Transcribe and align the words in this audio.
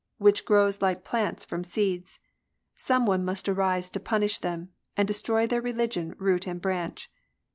Which 0.17 0.45
grows 0.45 0.81
like 0.81 1.03
plants 1.03 1.45
from 1.45 1.63
seeds; 1.63 2.19
Some 2.75 3.05
one 3.05 3.23
must 3.23 3.47
arise 3.47 3.91
to 3.91 3.99
punish 3.99 4.39
them, 4.39 4.69
And 4.97 5.07
destroy 5.07 5.45
their 5.45 5.61
religion 5.61 6.15
root 6.17 6.47
and 6.47 6.59
branch. 6.59 7.07